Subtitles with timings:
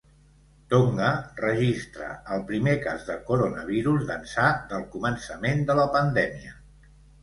[0.73, 1.09] Tonga
[1.41, 6.61] registra el primer cas de coronavirus d’ençà del començament de la pandèmia.